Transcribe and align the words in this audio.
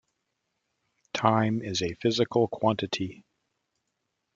Time 1.13 1.61
is 1.61 1.83
a 1.83 1.93
physical 1.93 2.47
quantity. 2.47 3.23